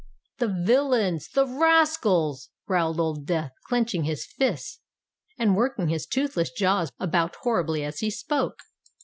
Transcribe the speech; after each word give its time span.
"The 0.39 0.47
villains!—the 0.47 1.45
rascals!" 1.45 2.49
growled 2.65 2.99
Old 2.99 3.27
Death, 3.27 3.51
clenching 3.67 4.03
his 4.05 4.25
fists, 4.25 4.79
and 5.37 5.55
working 5.55 5.89
his 5.89 6.07
toothless 6.07 6.49
jaws 6.49 6.91
about 6.99 7.35
horribly 7.43 7.83
as 7.83 7.99
he 7.99 8.09
spoke. 8.09 8.61